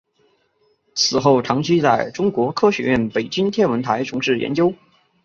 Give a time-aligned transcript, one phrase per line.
[0.95, 4.73] 此后长期在中国科学院北京天文台从事研究。